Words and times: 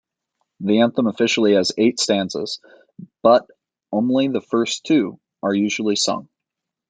The 0.61 0.79
anthem 0.79 1.05
officially 1.07 1.53
has 1.53 1.73
eight 1.77 1.99
stanzas, 1.99 2.59
but 3.21 3.45
only 3.91 4.29
the 4.29 4.41
first 4.41 4.83
two 4.83 5.19
are 5.43 5.53
usually 5.53 5.95
sung. 5.95 6.27